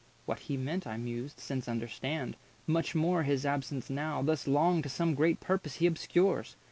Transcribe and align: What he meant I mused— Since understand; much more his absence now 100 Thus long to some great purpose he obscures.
What 0.25 0.39
he 0.39 0.57
meant 0.57 0.87
I 0.87 0.97
mused— 0.97 1.39
Since 1.39 1.67
understand; 1.67 2.35
much 2.65 2.95
more 2.95 3.21
his 3.21 3.45
absence 3.45 3.87
now 3.87 4.15
100 4.15 4.25
Thus 4.25 4.47
long 4.47 4.81
to 4.81 4.89
some 4.89 5.13
great 5.13 5.39
purpose 5.39 5.75
he 5.75 5.85
obscures. 5.85 6.55